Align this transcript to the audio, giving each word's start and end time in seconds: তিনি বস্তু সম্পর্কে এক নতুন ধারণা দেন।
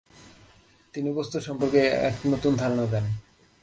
তিনি 0.93 1.09
বস্তু 1.13 1.37
সম্পর্কে 1.39 1.81
এক 2.09 2.15
নতুন 2.25 2.51
ধারণা 2.55 2.85
দেন। 2.85 3.05